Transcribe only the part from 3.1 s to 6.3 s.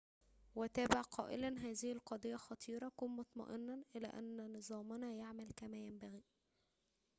مطمئناً إلى أن نظامنا يعمل كما ينبغي